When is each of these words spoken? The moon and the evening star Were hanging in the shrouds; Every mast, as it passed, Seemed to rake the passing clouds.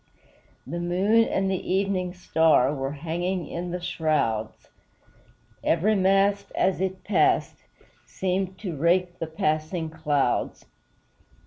The 0.65 0.79
moon 0.79 1.25
and 1.25 1.51
the 1.51 1.71
evening 1.71 2.15
star 2.15 2.73
Were 2.73 2.93
hanging 2.93 3.47
in 3.47 3.69
the 3.69 3.79
shrouds; 3.79 4.69
Every 5.63 5.93
mast, 5.93 6.51
as 6.55 6.81
it 6.81 7.03
passed, 7.03 7.57
Seemed 8.07 8.57
to 8.61 8.75
rake 8.75 9.19
the 9.19 9.27
passing 9.27 9.91
clouds. 9.91 10.65